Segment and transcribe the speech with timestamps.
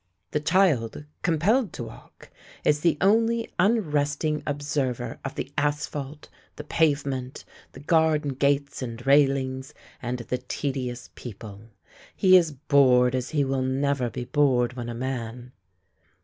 [0.31, 2.31] The child, compelled to walk,
[2.65, 9.75] is the only unresting observer of the asphalt, the pavement, the garden gates and railings,
[10.01, 11.69] and the tedious people.
[12.15, 15.51] He is bored as he will never be bored when a man.